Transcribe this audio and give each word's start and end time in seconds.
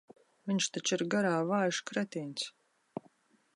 Viņš 0.51 0.67
taču 0.77 0.95
ir 0.97 1.03
garā 1.15 1.35
vājš 1.51 1.83
kretīns. 1.91 2.51